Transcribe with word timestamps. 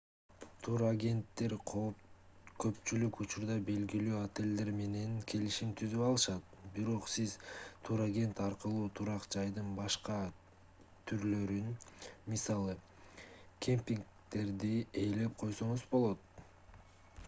турагенттер 0.67 1.51
көпчүлүк 1.73 3.19
учурда 3.25 3.57
белгилүү 3.67 4.15
отелдер 4.19 4.71
менен 4.77 5.11
келишим 5.33 5.73
түзүп 5.81 6.01
алышат 6.05 6.55
бирок 6.79 7.11
сиз 7.17 7.35
турагент 7.89 8.41
аркылуу 8.47 8.87
турак 9.01 9.29
жайдын 9.37 9.69
башка 9.83 10.17
түрлөрүн 11.13 11.69
мисалы 12.35 12.77
кемпингдерди 13.69 14.75
ээлеп 15.03 15.41
койсоңуз 15.45 15.85
болот 15.97 16.29